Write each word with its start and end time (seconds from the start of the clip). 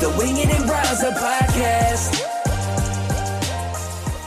the 0.00 0.08
Wing 0.16 0.38
It 0.38 0.48
and 0.48 0.66
Rise 0.66 1.02
Up 1.02 1.12
Podcast. 1.12 2.14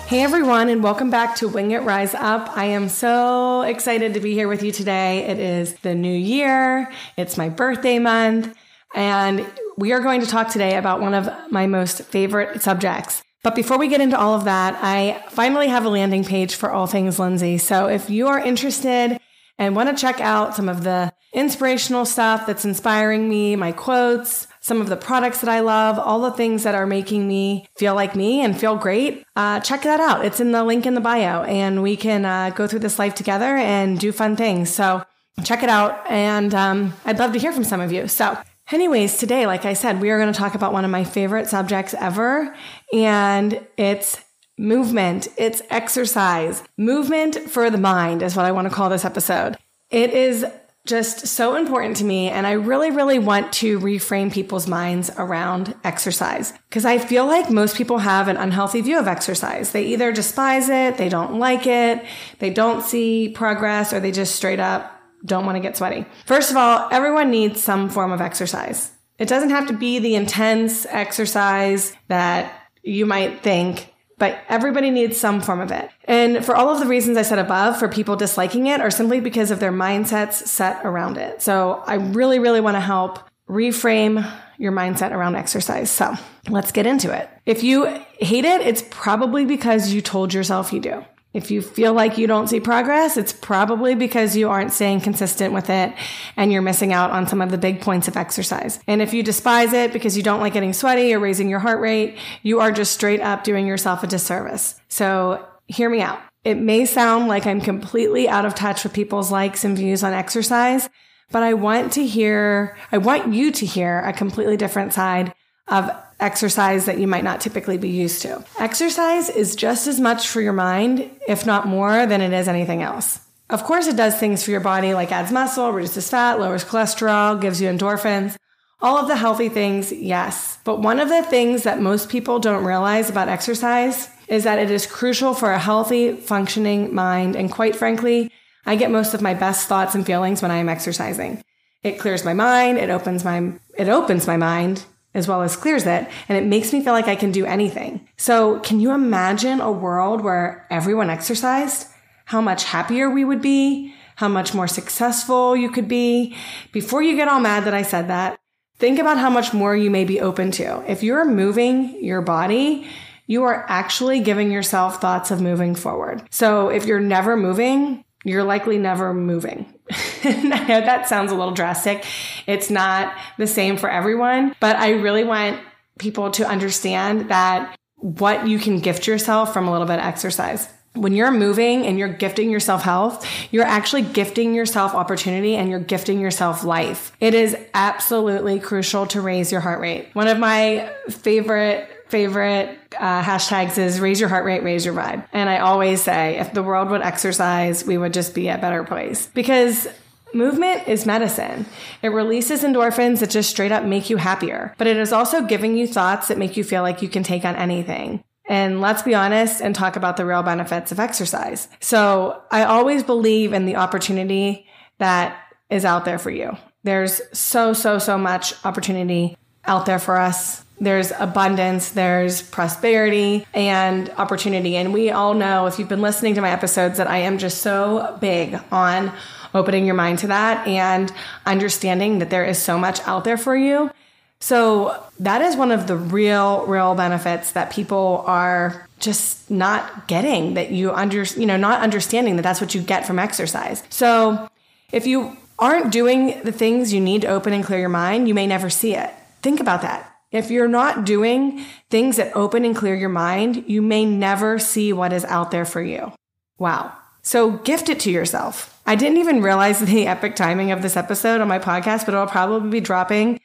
Hey 0.06 0.22
everyone, 0.22 0.70
and 0.70 0.84
welcome 0.84 1.10
back 1.10 1.36
to 1.38 1.48
Wing 1.48 1.72
It 1.72 1.82
Rise 1.82 2.14
Up. 2.14 2.56
I 2.56 2.66
am 2.66 2.90
so 2.90 3.64
excited 3.64 4.14
to 4.14 4.20
be 4.20 4.36
here 4.36 4.48
with 4.48 4.62
you 4.62 4.72
today. 4.72 5.26
It 5.26 5.40
is 5.40 5.74
the 5.78 5.96
new 5.96 6.16
year, 6.16 6.92
it's 7.18 7.38
my 7.38 7.50
birthday 7.50 7.98
month, 7.98 8.56
and 8.94 9.52
we 9.76 9.94
are 9.94 10.00
going 10.00 10.22
to 10.22 10.28
talk 10.28 10.50
today 10.50 10.78
about 10.78 11.02
one 11.02 11.16
of 11.16 11.28
my 11.50 11.66
most 11.66 12.04
favorite 12.04 12.62
subjects. 12.62 13.24
But 13.42 13.56
before 13.56 13.80
we 13.80 13.88
get 13.88 14.00
into 14.00 14.20
all 14.20 14.36
of 14.36 14.44
that, 14.44 14.78
I 14.80 15.24
finally 15.30 15.70
have 15.70 15.86
a 15.86 15.90
landing 15.90 16.24
page 16.24 16.54
for 16.54 16.72
all 16.72 16.86
things 16.86 17.18
Lindsey. 17.18 17.58
So 17.58 17.88
if 17.88 18.12
you 18.12 18.28
are 18.28 18.38
interested 18.38 19.20
and 19.58 19.76
want 19.76 19.90
to 19.90 20.00
check 20.00 20.22
out 20.22 20.56
some 20.56 20.70
of 20.70 20.84
the 20.84 21.12
inspirational 21.34 22.06
stuff 22.06 22.46
that's 22.46 22.64
inspiring 22.64 23.28
me, 23.28 23.56
my 23.56 23.72
quotes, 23.72 24.46
some 24.64 24.80
of 24.80 24.88
the 24.88 24.96
products 24.96 25.42
that 25.42 25.50
I 25.50 25.60
love, 25.60 26.00
all 26.00 26.22
the 26.22 26.32
things 26.32 26.64
that 26.64 26.74
are 26.74 26.88
making 26.88 27.28
me 27.28 27.68
feel 27.76 27.96
like 27.96 28.16
me 28.16 28.42
and 28.42 28.58
feel 28.58 28.78
great, 28.78 29.26
uh, 29.36 29.60
check 29.60 29.82
that 29.82 30.00
out. 30.00 30.24
It's 30.24 30.40
in 30.40 30.54
the 30.54 30.64
link 30.64 30.86
in 30.86 30.94
the 30.94 31.02
bio 31.02 31.44
and 31.44 31.84
we 31.84 31.98
can 31.98 32.24
uh, 32.24 32.50
go 32.52 32.66
through 32.66 32.80
this 32.80 32.98
life 32.98 33.14
together 33.14 33.58
and 33.58 34.00
do 34.00 34.14
fun 34.14 34.38
things. 34.38 34.74
So 34.74 35.04
check 35.44 35.64
it 35.64 35.70
out. 35.70 36.10
And 36.10 36.56
um, 36.56 36.94
I'd 37.04 37.20
love 37.20 37.34
to 37.34 37.40
hear 37.40 37.52
from 37.52 37.66
some 37.66 37.82
of 37.82 37.92
you. 37.92 38.08
So 38.08 38.38
Anyways, 38.72 39.18
today, 39.18 39.46
like 39.46 39.66
I 39.66 39.74
said, 39.74 40.00
we 40.00 40.10
are 40.10 40.18
going 40.18 40.32
to 40.32 40.40
talk 40.40 40.56
about 40.56 40.72
one 40.72 40.86
of 40.86 40.90
my 40.90 41.04
favorite 41.04 41.48
subjects 41.48 41.94
ever, 41.94 42.56
and 42.94 43.60
it's 43.76 44.24
movement. 44.58 45.28
It's 45.38 45.62
exercise. 45.70 46.64
Movement 46.78 47.36
for 47.50 47.70
the 47.70 47.78
mind 47.78 48.24
is 48.24 48.38
what 48.38 48.46
I 48.46 48.54
want 48.54 48.70
to 48.70 48.74
call 48.74 48.90
this 48.90 49.04
episode. 49.04 49.58
It 49.90 50.12
is 50.12 50.46
just 50.86 51.28
so 51.28 51.56
important 51.56 51.98
to 51.98 52.04
me. 52.04 52.30
And 52.30 52.46
I 52.46 52.54
really, 52.54 52.92
really 52.92 53.20
want 53.20 53.54
to 53.54 53.80
reframe 53.80 54.32
people's 54.32 54.68
minds 54.68 55.10
around 55.18 55.76
exercise 55.84 56.54
because 56.70 56.84
I 56.84 56.98
feel 56.98 57.26
like 57.26 57.50
most 57.50 57.78
people 57.78 58.00
have 58.00 58.28
an 58.28 58.38
unhealthy 58.38 58.82
view 58.82 59.00
of 59.00 59.08
exercise. 59.08 59.72
They 59.72 59.86
either 59.88 60.12
despise 60.12 60.68
it, 60.68 60.98
they 60.98 61.10
don't 61.10 61.40
like 61.40 61.68
it, 61.68 62.04
they 62.40 62.50
don't 62.50 62.84
see 62.84 63.30
progress, 63.30 63.94
or 63.94 64.00
they 64.00 64.12
just 64.12 64.36
straight 64.36 64.60
up 64.60 64.90
don't 65.26 65.46
want 65.46 65.56
to 65.56 65.62
get 65.62 65.78
sweaty. 65.78 66.06
First 66.26 66.52
of 66.52 66.58
all, 66.58 66.90
everyone 66.92 67.32
needs 67.32 67.64
some 67.64 67.90
form 67.90 68.12
of 68.12 68.20
exercise. 68.20 68.92
It 69.18 69.30
doesn't 69.30 69.52
have 69.52 69.68
to 69.68 69.74
be 69.74 70.00
the 70.00 70.16
intense 70.16 70.86
exercise 70.86 71.94
that 72.10 72.54
you 72.82 73.06
might 73.06 73.42
think 73.42 73.93
but 74.18 74.40
everybody 74.50 74.90
needs 74.90 75.18
some 75.18 75.42
form 75.42 75.60
of 75.60 75.72
it. 75.72 75.90
And 76.06 76.46
for 76.46 76.56
all 76.56 76.70
of 76.70 76.80
the 76.80 76.86
reasons 76.86 77.18
I 77.18 77.24
said 77.24 77.40
above, 77.40 77.78
for 77.78 77.88
people 77.88 78.16
disliking 78.16 78.68
it, 78.68 78.80
are 78.80 78.92
simply 78.92 79.20
because 79.20 79.52
of 79.52 79.60
their 79.60 79.72
mindsets 79.72 80.34
set 80.48 80.86
around 80.86 81.18
it. 81.18 81.42
So 81.42 81.84
I 81.86 81.96
really, 81.96 82.40
really 82.40 82.62
want 82.62 82.76
to 82.76 82.82
help 82.82 83.20
reframe 83.50 84.30
your 84.58 84.72
mindset 84.72 85.12
around 85.12 85.36
exercise. 85.36 85.92
So 85.92 86.16
let's 86.50 86.72
get 86.72 86.86
into 86.86 87.12
it. 87.12 87.30
If 87.46 87.64
you 87.64 87.86
hate 88.20 88.46
it, 88.46 88.62
it's 88.62 88.84
probably 88.90 89.46
because 89.46 89.92
you 89.92 90.02
told 90.02 90.34
yourself 90.34 90.72
you 90.72 90.80
do. 90.80 91.06
If 91.34 91.50
you 91.50 91.64
feel 91.64 91.94
like 91.94 92.20
you 92.20 92.28
don't 92.28 92.48
see 92.48 92.60
progress, 92.60 93.18
it's 93.18 93.34
probably 93.34 93.96
because 93.96 94.36
you 94.36 94.50
aren't 94.50 94.72
staying 94.72 95.02
consistent 95.02 95.52
with 95.54 95.70
it 95.70 95.92
and 96.38 96.52
you're 96.52 96.62
missing 96.62 96.94
out 96.94 97.10
on 97.10 97.28
some 97.28 97.42
of 97.42 97.50
the 97.50 97.58
big 97.58 97.82
points 97.82 98.08
of 98.08 98.16
exercise. 98.16 98.80
And 98.86 99.02
if 99.02 99.14
you 99.14 99.24
despise 99.24 99.74
it 99.74 99.94
because 99.94 100.16
you 100.16 100.22
don't 100.22 100.40
like 100.40 100.54
getting 100.54 100.74
sweaty 100.74 101.14
or 101.14 101.20
raising 101.20 101.50
your 101.50 101.60
heart 101.60 101.82
rate, 101.82 102.20
you 102.44 102.60
are 102.60 102.72
just 102.72 102.94
straight 102.94 103.22
up 103.22 103.44
doing 103.44 103.66
yourself 103.66 104.04
a 104.04 104.08
disservice. 104.08 104.80
So 104.90 105.44
hear 105.68 105.90
me 105.90 106.02
out. 106.02 106.20
It 106.44 106.56
may 106.56 106.86
sound 106.86 107.28
like 107.28 107.48
I'm 107.48 107.62
completely 107.62 108.30
out 108.30 108.46
of 108.46 108.54
touch 108.54 108.84
with 108.84 108.94
people's 108.94 109.32
likes 109.32 109.64
and 109.64 109.78
views 109.78 110.04
on 110.04 110.14
exercise, 110.14 110.90
but 111.32 111.42
I 111.42 111.54
want 111.54 111.94
to 111.94 112.06
hear, 112.06 112.78
I 112.92 113.00
want 113.00 113.34
you 113.34 113.52
to 113.52 113.66
hear 113.66 114.00
a 114.00 114.14
completely 114.14 114.58
different 114.58 114.94
side 114.94 115.34
of 115.68 115.90
exercise 116.24 116.86
that 116.86 117.00
you 117.00 117.08
might 117.08 117.24
not 117.24 117.42
typically 117.42 117.78
be 117.78 117.90
used 117.90 118.22
to. 118.24 118.44
Exercise 118.60 119.30
is 119.30 119.56
just 119.56 119.88
as 119.88 120.00
much 120.00 120.28
for 120.28 120.42
your 120.42 120.54
mind, 120.54 121.12
if 121.28 121.46
not 121.46 121.68
more, 121.68 122.06
than 122.06 122.22
it 122.22 122.34
is 122.34 122.48
anything 122.48 122.82
else. 122.82 123.20
Of 123.50 123.64
course, 123.64 123.88
it 123.88 123.98
does 123.98 124.18
things 124.18 124.44
for 124.44 124.52
your 124.52 124.62
body 124.62 124.94
like 124.94 125.12
adds 125.12 125.32
muscle, 125.32 125.72
reduces 125.72 126.10
fat, 126.10 126.40
lowers 126.40 126.64
cholesterol, 126.64 127.40
gives 127.40 127.62
you 127.62 127.70
endorphins. 127.70 128.38
All 128.82 128.98
of 128.98 129.08
the 129.08 129.16
healthy 129.16 129.50
things, 129.50 129.92
yes. 129.92 130.58
But 130.64 130.82
one 130.82 131.00
of 131.00 131.10
the 131.10 131.24
things 131.24 131.64
that 131.64 131.82
most 131.82 132.10
people 132.10 132.40
don't 132.40 132.66
realize 132.66 133.10
about 133.10 133.30
exercise 133.30 134.10
is 134.28 134.46
that 134.46 134.60
it 134.60 134.72
is 134.72 134.86
crucial 134.86 135.34
for 135.34 135.52
a 135.52 135.60
healthy, 135.60 136.16
functioning 136.16 136.96
mind. 136.96 137.36
And 137.36 137.52
quite 137.52 137.76
frankly, 137.76 138.32
I 138.66 138.76
get 138.76 138.92
most 138.92 139.14
of 139.14 139.22
my 139.22 139.34
best 139.34 139.68
thoughts 139.68 139.94
and 139.94 140.06
feelings 140.06 140.42
when 140.42 140.52
I 140.52 140.58
am 140.58 140.70
exercising. 140.70 141.44
It 141.84 142.00
clears 142.00 142.26
my 142.26 142.34
mind. 142.34 142.78
It 142.78 142.90
opens 142.90 143.24
my, 143.24 143.54
it 143.78 143.90
opens 143.90 144.26
my 144.26 144.38
mind 144.38 144.86
as 145.14 145.28
well 145.28 145.42
as 145.42 145.56
clears 145.56 145.86
it. 145.86 146.08
And 146.28 146.38
it 146.38 146.46
makes 146.46 146.74
me 146.74 146.84
feel 146.84 146.94
like 146.94 147.08
I 147.08 147.16
can 147.16 147.32
do 147.32 147.46
anything. 147.46 148.08
So 148.18 148.60
can 148.60 148.80
you 148.80 148.92
imagine 148.92 149.62
a 149.62 149.72
world 149.72 150.22
where 150.22 150.68
everyone 150.70 151.10
exercised? 151.10 151.88
How 152.26 152.42
much 152.42 152.64
happier 152.64 153.10
we 153.10 153.26
would 153.26 153.42
be? 153.42 153.94
How 154.16 154.28
much 154.28 154.54
more 154.54 154.68
successful 154.68 155.56
you 155.56 155.70
could 155.70 155.88
be? 155.88 156.36
Before 156.72 157.02
you 157.02 157.16
get 157.16 157.28
all 157.28 157.40
mad 157.40 157.66
that 157.66 157.74
I 157.74 157.82
said 157.82 158.08
that, 158.08 158.40
think 158.78 159.00
about 159.00 159.18
how 159.18 159.30
much 159.30 159.54
more 159.54 159.76
you 159.76 159.90
may 159.90 160.06
be 160.06 160.22
open 160.22 160.52
to. 160.52 160.84
If 160.88 161.04
you're 161.04 161.26
moving 161.26 162.04
your 162.04 162.22
body, 162.22 162.88
you 163.26 163.44
are 163.44 163.66
actually 163.70 164.20
giving 164.20 164.52
yourself 164.52 165.00
thoughts 165.02 165.32
of 165.32 165.42
moving 165.42 165.76
forward. 165.76 166.24
So 166.30 166.70
if 166.70 166.86
you're 166.86 167.00
never 167.00 167.38
moving, 167.38 168.04
you're 168.24 168.44
likely 168.44 168.78
never 168.78 169.14
moving. 169.14 169.74
I 170.24 170.66
know 170.68 170.82
that 170.82 171.08
sounds 171.08 171.32
a 171.32 171.36
little 171.36 171.54
drastic. 171.54 172.06
It's 172.48 172.70
not 172.70 173.16
the 173.38 173.48
same 173.48 173.78
for 173.78 173.90
everyone, 173.90 174.56
but 174.60 174.76
I 174.76 174.92
really 174.92 175.24
want 175.24 175.60
people 176.00 176.32
to 176.32 176.48
understand 176.48 177.30
that 177.30 177.78
what 177.98 178.48
you 178.48 178.60
can 178.60 178.80
gift 178.80 179.08
yourself 179.08 179.54
from 179.54 179.68
a 179.68 179.72
little 179.72 179.88
bit 179.88 180.00
of 180.00 180.06
exercise. 180.06 180.68
When 180.96 181.14
you're 181.14 181.32
moving 181.32 181.88
and 181.88 181.98
you're 181.98 182.10
gifting 182.10 182.52
yourself 182.52 182.84
health, 182.84 183.28
you're 183.52 183.66
actually 183.66 184.04
gifting 184.04 184.54
yourself 184.54 184.94
opportunity 184.94 185.56
and 185.56 185.70
you're 185.70 185.80
gifting 185.80 186.20
yourself 186.20 186.64
life. 186.64 187.14
It 187.20 187.34
is 187.34 187.58
absolutely 187.74 188.60
crucial 188.60 189.08
to 189.08 189.22
raise 189.22 189.52
your 189.52 189.62
heart 189.62 189.80
rate. 189.80 190.10
One 190.14 190.28
of 190.28 190.38
my 190.38 190.92
favorite 191.10 191.90
favorite 192.14 192.78
uh, 193.00 193.24
hashtags 193.24 193.80
is 193.80 194.00
raise 194.00 194.20
your 194.20 194.30
heart 194.30 194.46
rate, 194.46 194.62
raise 194.62 194.86
your 194.86 194.94
vibe. 194.94 195.26
And 195.34 195.50
I 195.50 195.58
always 195.58 196.00
say 196.00 196.38
if 196.38 196.54
the 196.54 196.62
world 196.62 196.92
would 196.92 197.02
exercise, 197.02 197.84
we 197.84 197.98
would 197.98 198.14
just 198.14 198.36
be 198.36 198.50
a 198.50 198.60
better 198.60 198.84
place 198.84 199.26
because 199.34 199.88
Movement 200.36 200.88
is 200.88 201.06
medicine. 201.06 201.68
It 202.02 202.08
releases 202.08 202.64
endorphins 202.64 203.20
that 203.20 203.30
just 203.30 203.52
straight 203.52 203.72
up 203.72 203.84
make 203.84 204.10
you 204.10 204.18
happier, 204.18 204.74
but 204.80 204.88
it 204.88 204.98
is 204.98 205.14
also 205.14 205.44
giving 205.44 205.78
you 205.78 205.86
thoughts 205.86 206.28
that 206.28 206.40
make 206.40 206.58
you 206.58 206.64
feel 206.64 206.82
like 206.82 207.04
you 207.04 207.08
can 207.08 207.22
take 207.22 207.46
on 207.46 207.56
anything. 207.56 208.24
And 208.50 208.82
let's 208.82 209.04
be 209.04 209.14
honest 209.14 209.62
and 209.62 209.76
talk 209.76 209.96
about 209.96 210.18
the 210.18 210.26
real 210.26 210.42
benefits 210.42 210.92
of 210.92 211.00
exercise. 211.00 211.68
So 211.82 212.42
I 212.50 212.64
always 212.64 213.04
believe 213.04 213.54
in 213.54 213.68
the 213.68 213.76
opportunity 213.76 214.66
that 214.98 215.38
is 215.70 215.86
out 215.86 216.04
there 216.04 216.18
for 216.18 216.32
you. 216.32 216.58
There's 216.82 217.22
so, 217.32 217.74
so, 217.74 218.00
so 218.00 218.18
much 218.18 218.56
opportunity 218.66 219.38
out 219.66 219.86
there 219.86 220.00
for 220.00 220.18
us. 220.18 220.64
There's 220.80 221.12
abundance, 221.18 221.92
there's 221.92 222.42
prosperity 222.42 223.46
and 223.54 224.10
opportunity. 224.18 224.76
And 224.76 224.92
we 224.92 225.12
all 225.12 225.34
know, 225.34 225.68
if 225.68 225.80
you've 225.80 225.88
been 225.88 226.02
listening 226.02 226.36
to 226.36 226.42
my 226.42 226.52
episodes, 226.52 226.98
that 226.98 227.08
I 227.08 227.20
am 227.20 227.38
just 227.38 227.62
so 227.62 228.18
big 228.20 228.60
on 228.72 229.14
opening 229.54 229.86
your 229.86 229.96
mind 229.96 230.20
to 230.20 230.28
that 230.28 230.68
and 230.68 231.12
understanding 231.46 232.20
that 232.20 232.30
there 232.30 232.44
is 232.44 232.58
so 232.58 232.78
much 232.78 233.00
out 233.02 233.24
there 233.24 233.38
for 233.38 233.56
you. 233.56 233.92
So 234.40 235.02
that 235.20 235.42
is 235.42 235.56
one 235.56 235.72
of 235.72 235.88
the 235.88 235.96
real, 235.96 236.66
real 236.66 236.96
benefits 236.96 237.52
that 237.52 237.72
people 237.72 238.26
are 238.28 238.86
just 239.00 239.50
not 239.50 240.08
getting 240.08 240.56
that 240.56 240.72
you 240.72 240.92
under, 240.92 241.24
you 241.24 241.46
know, 241.46 241.56
not 241.56 241.82
understanding 241.82 242.36
that 242.36 242.42
that's 242.42 242.60
what 242.60 242.76
you 242.76 242.82
get 242.82 243.08
from 243.08 243.20
exercise. 243.20 243.84
So 243.90 244.50
if 244.92 245.08
you 245.08 245.38
aren't 245.60 245.94
doing 245.94 246.42
the 246.44 246.52
things 246.52 246.92
you 246.92 247.00
need 247.00 247.22
to 247.22 247.28
open 247.28 247.54
and 247.54 247.64
clear 247.64 247.80
your 247.80 247.90
mind, 247.90 248.28
you 248.28 248.34
may 248.34 248.48
never 248.48 248.70
see 248.70 248.96
it. 248.96 249.14
Think 249.44 249.60
about 249.60 249.82
that. 249.84 250.10
If 250.32 250.50
you're 250.50 250.68
not 250.68 251.06
doing 251.06 251.64
things 251.92 252.18
that 252.18 252.36
open 252.36 252.66
and 252.66 252.76
clear 252.76 252.96
your 252.96 253.10
mind, 253.10 253.66
you 253.68 253.84
may 253.84 254.04
never 254.06 254.58
see 254.58 254.92
what 254.92 255.14
is 255.14 255.26
out 255.26 255.52
there 255.52 255.66
for 255.66 255.82
you. 255.82 256.12
Wow. 256.58 256.92
So 257.22 257.52
gift 257.52 257.88
it 257.88 258.00
to 258.02 258.12
yourself. 258.12 258.82
I 258.88 258.96
didn't 258.96 259.20
even 259.20 259.44
realize 259.44 259.80
the 259.86 260.08
epic 260.08 260.36
timing 260.36 260.72
of 260.72 260.82
this 260.82 260.98
episode 260.98 261.40
on 261.40 261.48
my 261.48 261.60
podcast, 261.60 262.06
but 262.06 262.16
it'll 262.16 262.26
probably 262.26 262.70
be 262.72 262.82
dropping 262.82 263.40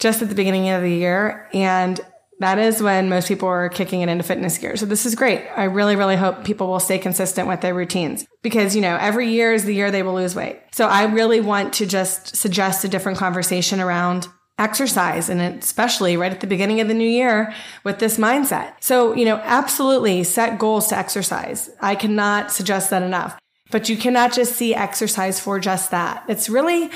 just 0.00 0.20
at 0.20 0.28
the 0.28 0.34
beginning 0.34 0.68
of 0.70 0.82
the 0.82 0.90
year. 0.90 1.48
And 1.52 2.00
That 2.42 2.58
is 2.58 2.82
when 2.82 3.08
most 3.08 3.28
people 3.28 3.48
are 3.48 3.68
kicking 3.68 4.00
it 4.00 4.08
into 4.08 4.24
fitness 4.24 4.58
gear. 4.58 4.76
So 4.76 4.84
this 4.84 5.06
is 5.06 5.14
great. 5.14 5.44
I 5.56 5.62
really, 5.62 5.94
really 5.94 6.16
hope 6.16 6.42
people 6.44 6.66
will 6.66 6.80
stay 6.80 6.98
consistent 6.98 7.46
with 7.46 7.60
their 7.60 7.72
routines 7.72 8.26
because, 8.42 8.74
you 8.74 8.82
know, 8.82 8.96
every 9.00 9.30
year 9.30 9.52
is 9.52 9.64
the 9.64 9.72
year 9.72 9.92
they 9.92 10.02
will 10.02 10.14
lose 10.14 10.34
weight. 10.34 10.58
So 10.72 10.88
I 10.88 11.04
really 11.04 11.40
want 11.40 11.74
to 11.74 11.86
just 11.86 12.34
suggest 12.34 12.82
a 12.82 12.88
different 12.88 13.18
conversation 13.18 13.78
around 13.80 14.26
exercise 14.62 15.28
and 15.28 15.40
especially 15.40 16.16
right 16.16 16.32
at 16.32 16.40
the 16.40 16.46
beginning 16.46 16.80
of 16.80 16.88
the 16.88 16.94
new 16.94 17.08
year 17.08 17.52
with 17.84 17.98
this 17.98 18.16
mindset. 18.16 18.74
So, 18.80 19.14
you 19.14 19.24
know, 19.24 19.36
absolutely 19.44 20.24
set 20.24 20.58
goals 20.58 20.86
to 20.88 20.96
exercise. 20.96 21.68
I 21.80 21.94
cannot 21.94 22.52
suggest 22.52 22.90
that 22.90 23.02
enough, 23.02 23.38
but 23.70 23.88
you 23.88 23.96
cannot 23.96 24.32
just 24.32 24.54
see 24.54 24.74
exercise 24.74 25.40
for 25.40 25.58
just 25.58 25.90
that. 25.90 26.24
It's 26.28 26.48
really 26.48 26.90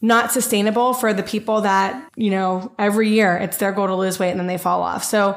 not 0.00 0.30
sustainable 0.30 0.94
for 0.94 1.12
the 1.12 1.22
people 1.22 1.62
that, 1.62 2.08
you 2.14 2.30
know, 2.30 2.72
every 2.78 3.08
year 3.08 3.36
it's 3.36 3.56
their 3.56 3.72
goal 3.72 3.88
to 3.88 3.96
lose 3.96 4.18
weight 4.18 4.30
and 4.30 4.38
then 4.38 4.46
they 4.46 4.58
fall 4.58 4.82
off. 4.82 5.02
So 5.02 5.36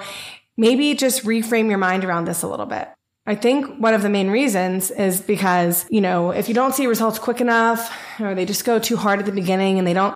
maybe 0.58 0.94
just 0.94 1.24
reframe 1.24 1.70
your 1.70 1.80
mind 1.80 2.04
around 2.04 2.26
this 2.26 2.44
a 2.44 2.48
little 2.48 2.68
bit. 2.68 2.88
I 3.26 3.36
think 3.36 3.78
one 3.80 3.94
of 3.94 4.02
the 4.02 4.10
main 4.10 4.30
reasons 4.30 4.92
is 4.92 5.22
because, 5.22 5.86
you 5.90 6.02
know, 6.02 6.32
if 6.32 6.50
you 6.50 6.56
don't 6.56 6.74
see 6.74 6.88
results 6.88 7.20
quick 7.20 7.40
enough 7.40 7.96
or 8.20 8.36
they 8.36 8.46
just 8.46 8.66
go 8.66 8.80
too 8.80 8.98
hard 8.98 9.20
at 9.20 9.26
the 9.26 9.32
beginning 9.32 9.78
and 9.78 9.88
they 9.88 9.94
don't 9.94 10.16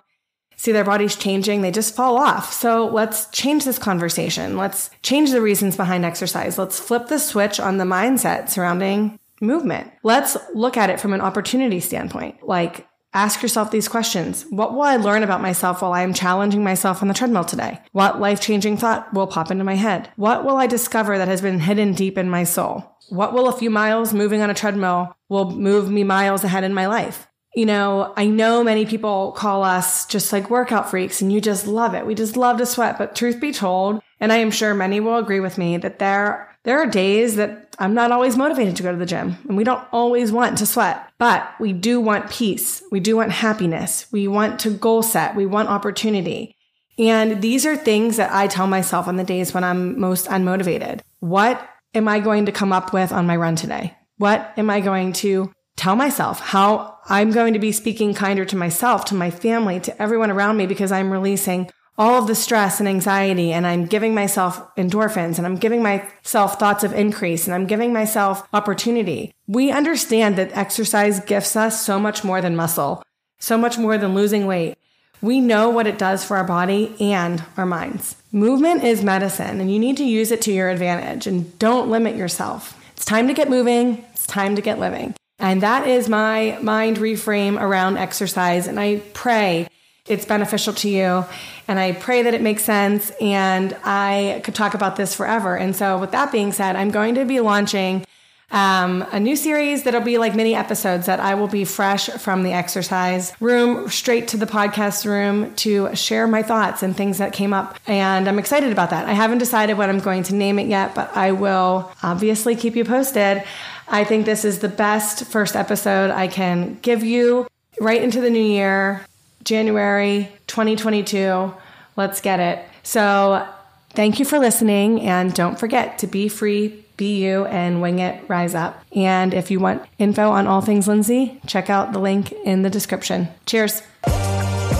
see 0.56 0.72
their 0.72 0.84
bodies 0.84 1.16
changing, 1.16 1.62
they 1.62 1.70
just 1.70 1.94
fall 1.94 2.16
off. 2.16 2.52
So 2.52 2.86
let's 2.86 3.26
change 3.30 3.64
this 3.64 3.78
conversation. 3.78 4.56
Let's 4.56 4.90
change 5.02 5.30
the 5.30 5.42
reasons 5.42 5.76
behind 5.76 6.04
exercise. 6.04 6.58
Let's 6.58 6.80
flip 6.80 7.08
the 7.08 7.18
switch 7.18 7.60
on 7.60 7.78
the 7.78 7.84
mindset 7.84 8.50
surrounding 8.50 9.18
movement. 9.40 9.92
Let's 10.02 10.36
look 10.54 10.76
at 10.76 10.90
it 10.90 11.00
from 11.00 11.12
an 11.12 11.20
opportunity 11.20 11.80
standpoint. 11.80 12.42
Like, 12.42 12.86
Ask 13.16 13.40
yourself 13.40 13.70
these 13.70 13.88
questions. 13.88 14.44
What 14.50 14.74
will 14.74 14.82
I 14.82 14.96
learn 14.96 15.22
about 15.22 15.40
myself 15.40 15.80
while 15.80 15.94
I 15.94 16.02
am 16.02 16.12
challenging 16.12 16.62
myself 16.62 17.00
on 17.00 17.08
the 17.08 17.14
treadmill 17.14 17.44
today? 17.44 17.80
What 17.92 18.20
life 18.20 18.42
changing 18.42 18.76
thought 18.76 19.10
will 19.14 19.26
pop 19.26 19.50
into 19.50 19.64
my 19.64 19.74
head? 19.74 20.10
What 20.16 20.44
will 20.44 20.58
I 20.58 20.66
discover 20.66 21.16
that 21.16 21.26
has 21.26 21.40
been 21.40 21.58
hidden 21.58 21.94
deep 21.94 22.18
in 22.18 22.28
my 22.28 22.44
soul? 22.44 22.84
What 23.08 23.32
will 23.32 23.48
a 23.48 23.56
few 23.56 23.70
miles 23.70 24.12
moving 24.12 24.42
on 24.42 24.50
a 24.50 24.54
treadmill 24.54 25.16
will 25.30 25.50
move 25.50 25.90
me 25.90 26.04
miles 26.04 26.44
ahead 26.44 26.62
in 26.62 26.74
my 26.74 26.88
life? 26.88 27.26
You 27.56 27.64
know, 27.64 28.12
I 28.18 28.26
know 28.26 28.62
many 28.62 28.84
people 28.84 29.32
call 29.32 29.64
us 29.64 30.04
just 30.04 30.30
like 30.30 30.50
workout 30.50 30.90
freaks 30.90 31.22
and 31.22 31.32
you 31.32 31.40
just 31.40 31.66
love 31.66 31.94
it. 31.94 32.04
We 32.04 32.14
just 32.14 32.36
love 32.36 32.58
to 32.58 32.66
sweat. 32.66 32.98
But 32.98 33.16
truth 33.16 33.40
be 33.40 33.50
told, 33.50 34.02
and 34.20 34.30
I 34.30 34.36
am 34.36 34.50
sure 34.50 34.74
many 34.74 35.00
will 35.00 35.16
agree 35.16 35.40
with 35.40 35.56
me 35.56 35.78
that 35.78 35.98
there 35.98 36.54
there 36.64 36.78
are 36.78 36.86
days 36.86 37.36
that 37.36 37.74
I'm 37.78 37.94
not 37.94 38.12
always 38.12 38.36
motivated 38.36 38.76
to 38.76 38.82
go 38.82 38.92
to 38.92 38.98
the 38.98 39.06
gym 39.06 39.36
and 39.48 39.56
we 39.56 39.64
don't 39.64 39.82
always 39.90 40.32
want 40.32 40.58
to 40.58 40.66
sweat, 40.66 41.08
but 41.16 41.48
we 41.58 41.72
do 41.72 41.98
want 41.98 42.30
peace. 42.30 42.82
We 42.90 43.00
do 43.00 43.16
want 43.16 43.32
happiness. 43.32 44.06
We 44.12 44.28
want 44.28 44.60
to 44.60 44.70
goal 44.70 45.02
set. 45.02 45.34
We 45.34 45.46
want 45.46 45.70
opportunity. 45.70 46.54
And 46.98 47.40
these 47.40 47.64
are 47.64 47.76
things 47.76 48.18
that 48.18 48.32
I 48.32 48.48
tell 48.48 48.66
myself 48.66 49.08
on 49.08 49.16
the 49.16 49.24
days 49.24 49.54
when 49.54 49.64
I'm 49.64 49.98
most 49.98 50.26
unmotivated. 50.26 51.00
What 51.20 51.66
am 51.94 52.06
I 52.06 52.20
going 52.20 52.44
to 52.46 52.52
come 52.52 52.72
up 52.72 52.92
with 52.92 53.12
on 53.12 53.26
my 53.26 53.36
run 53.36 53.56
today? 53.56 53.96
What 54.18 54.52
am 54.58 54.68
I 54.68 54.80
going 54.80 55.14
to 55.14 55.52
tell 55.76 55.96
myself? 55.96 56.40
How 56.40 56.95
I'm 57.08 57.30
going 57.30 57.52
to 57.52 57.60
be 57.60 57.70
speaking 57.70 58.14
kinder 58.14 58.44
to 58.44 58.56
myself, 58.56 59.04
to 59.06 59.14
my 59.14 59.30
family, 59.30 59.78
to 59.80 60.02
everyone 60.02 60.30
around 60.30 60.56
me 60.56 60.66
because 60.66 60.90
I'm 60.90 61.12
releasing 61.12 61.70
all 61.98 62.20
of 62.20 62.26
the 62.26 62.34
stress 62.34 62.80
and 62.80 62.88
anxiety 62.88 63.52
and 63.52 63.66
I'm 63.66 63.86
giving 63.86 64.14
myself 64.14 64.74
endorphins 64.76 65.38
and 65.38 65.46
I'm 65.46 65.56
giving 65.56 65.82
myself 65.82 66.58
thoughts 66.58 66.84
of 66.84 66.92
increase 66.92 67.46
and 67.46 67.54
I'm 67.54 67.66
giving 67.66 67.92
myself 67.92 68.46
opportunity. 68.52 69.34
We 69.46 69.70
understand 69.70 70.36
that 70.36 70.56
exercise 70.56 71.20
gifts 71.20 71.56
us 71.56 71.84
so 71.84 71.98
much 71.98 72.24
more 72.24 72.40
than 72.42 72.56
muscle, 72.56 73.02
so 73.38 73.56
much 73.56 73.78
more 73.78 73.96
than 73.96 74.14
losing 74.14 74.46
weight. 74.46 74.76
We 75.22 75.40
know 75.40 75.70
what 75.70 75.86
it 75.86 75.98
does 75.98 76.24
for 76.24 76.36
our 76.36 76.44
body 76.44 76.94
and 77.00 77.42
our 77.56 77.66
minds. 77.66 78.16
Movement 78.32 78.84
is 78.84 79.02
medicine 79.02 79.60
and 79.60 79.72
you 79.72 79.78
need 79.78 79.96
to 79.96 80.04
use 80.04 80.30
it 80.30 80.42
to 80.42 80.52
your 80.52 80.68
advantage 80.68 81.26
and 81.26 81.58
don't 81.58 81.88
limit 81.88 82.16
yourself. 82.16 82.78
It's 82.92 83.04
time 83.04 83.28
to 83.28 83.34
get 83.34 83.48
moving. 83.48 84.04
It's 84.12 84.26
time 84.26 84.56
to 84.56 84.62
get 84.62 84.78
living. 84.78 85.14
And 85.38 85.62
that 85.62 85.86
is 85.86 86.08
my 86.08 86.58
mind 86.62 86.96
reframe 86.96 87.60
around 87.60 87.98
exercise. 87.98 88.66
And 88.66 88.80
I 88.80 89.02
pray 89.12 89.68
it's 90.06 90.24
beneficial 90.24 90.72
to 90.72 90.88
you. 90.88 91.24
And 91.68 91.78
I 91.78 91.92
pray 91.92 92.22
that 92.22 92.34
it 92.34 92.40
makes 92.40 92.62
sense. 92.62 93.10
And 93.20 93.76
I 93.84 94.40
could 94.44 94.54
talk 94.54 94.74
about 94.74 94.96
this 94.96 95.14
forever. 95.14 95.56
And 95.56 95.74
so, 95.74 95.98
with 95.98 96.12
that 96.12 96.32
being 96.32 96.52
said, 96.52 96.76
I'm 96.76 96.90
going 96.90 97.16
to 97.16 97.24
be 97.24 97.40
launching 97.40 98.06
um, 98.52 99.04
a 99.10 99.18
new 99.18 99.34
series 99.34 99.82
that'll 99.82 100.02
be 100.02 100.18
like 100.18 100.36
mini 100.36 100.54
episodes 100.54 101.06
that 101.06 101.18
I 101.18 101.34
will 101.34 101.48
be 101.48 101.64
fresh 101.64 102.08
from 102.08 102.44
the 102.44 102.52
exercise 102.52 103.32
room 103.40 103.88
straight 103.88 104.28
to 104.28 104.36
the 104.36 104.46
podcast 104.46 105.04
room 105.04 105.52
to 105.56 105.94
share 105.96 106.28
my 106.28 106.44
thoughts 106.44 106.84
and 106.84 106.96
things 106.96 107.18
that 107.18 107.32
came 107.32 107.52
up. 107.52 107.78
And 107.88 108.28
I'm 108.28 108.38
excited 108.38 108.70
about 108.70 108.90
that. 108.90 109.08
I 109.08 109.14
haven't 109.14 109.38
decided 109.38 109.76
what 109.76 109.88
I'm 109.88 109.98
going 109.98 110.22
to 110.24 110.34
name 110.34 110.60
it 110.60 110.68
yet, 110.68 110.94
but 110.94 111.16
I 111.16 111.32
will 111.32 111.90
obviously 112.04 112.54
keep 112.54 112.76
you 112.76 112.84
posted. 112.84 113.42
I 113.88 114.04
think 114.04 114.26
this 114.26 114.44
is 114.44 114.58
the 114.58 114.68
best 114.68 115.26
first 115.26 115.56
episode 115.56 116.10
I 116.10 116.28
can 116.28 116.78
give 116.82 117.04
you 117.04 117.46
right 117.80 118.02
into 118.02 118.20
the 118.20 118.30
new 118.30 118.42
year. 118.42 119.04
January 119.46 120.28
2022. 120.48 121.54
Let's 121.94 122.20
get 122.20 122.40
it. 122.40 122.64
So, 122.82 123.46
thank 123.90 124.18
you 124.18 124.24
for 124.24 124.38
listening. 124.38 125.00
And 125.00 125.32
don't 125.32 125.58
forget 125.58 126.00
to 126.00 126.06
be 126.06 126.28
free, 126.28 126.84
be 126.96 127.24
you, 127.24 127.46
and 127.46 127.80
wing 127.80 128.00
it, 128.00 128.28
rise 128.28 128.54
up. 128.54 128.84
And 128.94 129.32
if 129.32 129.50
you 129.50 129.60
want 129.60 129.82
info 129.98 130.30
on 130.30 130.46
all 130.46 130.60
things 130.60 130.88
Lindsey, 130.88 131.40
check 131.46 131.70
out 131.70 131.92
the 131.92 132.00
link 132.00 132.32
in 132.32 132.62
the 132.62 132.70
description. 132.70 133.28
Cheers. 133.46 133.82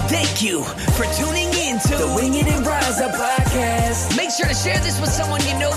Thank 0.09 0.43
you 0.43 0.63
for 0.63 1.05
tuning 1.15 1.49
in 1.55 1.79
to 1.81 1.97
the 1.97 2.13
Wing 2.17 2.35
It 2.35 2.47
and 2.47 2.65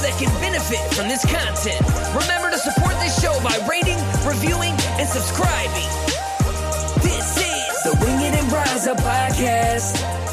that 0.10 0.18
can 0.18 0.42
benefit 0.42 0.80
from 0.96 1.08
this 1.08 1.24
content. 1.24 1.80
Remember 2.16 2.50
to 2.50 2.58
support 2.58 2.94
this 3.00 3.22
show 3.22 3.34
by 3.44 3.56
rating, 3.70 3.98
reviewing, 4.26 4.74
and 4.98 5.08
subscribing. 5.08 5.90
This 7.04 7.38
is 7.38 7.84
the 7.84 7.96
Wing 8.02 8.20
It 8.22 8.34
and 8.34 8.52
Rise 8.52 8.88
podcast. 8.88 10.29